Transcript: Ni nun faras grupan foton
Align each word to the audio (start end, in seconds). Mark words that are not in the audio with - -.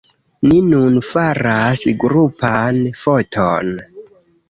Ni 0.45 0.55
nun 0.69 0.95
faras 1.09 1.85
grupan 2.07 2.83
foton 3.07 3.75